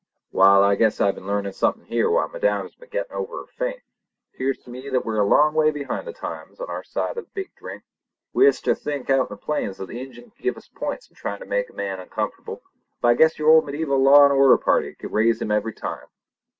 "Wall, 0.31 0.63
I 0.63 0.73
guess 0.73 0.99
I've 0.99 1.13
been 1.13 1.27
learnin' 1.27 1.53
somethin' 1.53 1.85
here 1.85 2.09
while 2.09 2.27
madam 2.27 2.63
has 2.63 2.73
been 2.73 2.89
gettin' 2.89 3.15
over 3.15 3.37
her 3.41 3.45
faint. 3.45 3.83
"Pears 4.35 4.57
to 4.63 4.71
me 4.71 4.89
that 4.89 5.05
we're 5.05 5.19
a 5.19 5.23
long 5.27 5.53
way 5.53 5.69
behind 5.69 6.07
the 6.07 6.11
times 6.11 6.59
on 6.59 6.71
our 6.71 6.83
side 6.83 7.19
of 7.19 7.25
the 7.25 7.31
big 7.35 7.53
drink. 7.53 7.83
We 8.33 8.47
uster 8.47 8.73
think 8.73 9.11
out 9.11 9.19
on 9.19 9.27
the 9.29 9.37
plains 9.37 9.77
that 9.77 9.85
the 9.89 10.01
Injun 10.01 10.31
could 10.31 10.41
give 10.41 10.57
us 10.57 10.69
points 10.69 11.07
in 11.07 11.15
tryin' 11.15 11.39
to 11.41 11.45
make 11.45 11.69
a 11.69 11.73
man 11.73 11.99
uncomfortable; 11.99 12.63
but 12.99 13.09
I 13.09 13.13
guess 13.13 13.37
your 13.37 13.51
old 13.51 13.67
mediaeval 13.67 13.95
law 14.01 14.23
and 14.23 14.33
order 14.33 14.57
party 14.57 14.95
could 14.95 15.11
raise 15.13 15.39
him 15.39 15.51
every 15.51 15.73
time. 15.73 16.07